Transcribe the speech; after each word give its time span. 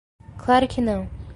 Claro 0.39 0.67
que 0.67 0.81
não 0.81 1.07